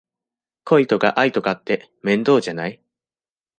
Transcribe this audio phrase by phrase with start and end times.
[0.63, 2.81] 恋とか愛とかって面倒じゃない？